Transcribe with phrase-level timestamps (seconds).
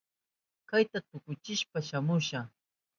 [0.69, 2.39] Kayta tukuchishpa shamusha.